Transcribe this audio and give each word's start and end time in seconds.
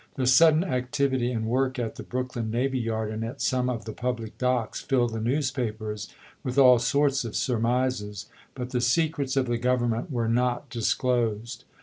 The 0.15 0.25
sudden 0.25 0.63
activity 0.63 1.31
and 1.31 1.45
work 1.45 1.77
at 1.77 1.93
the 1.93 2.01
Brooklyn 2.01 2.49
navy 2.49 2.79
yard 2.79 3.11
and 3.11 3.23
at 3.23 3.39
some 3.39 3.69
of 3.69 3.85
the 3.85 3.91
public 3.93 4.35
docks 4.39 4.81
filled 4.81 5.13
the 5.13 5.21
newspapers 5.21 6.07
with 6.43 6.57
all 6.57 6.79
sorts 6.79 7.23
of 7.23 7.35
surmises, 7.35 8.25
but 8.55 8.71
the 8.71 8.81
secrets 8.81 9.37
of 9.37 9.45
the 9.45 9.59
Govern 9.59 9.91
ment 9.91 10.11
were 10.11 10.27
not 10.27 10.71
disclosed. 10.71 11.65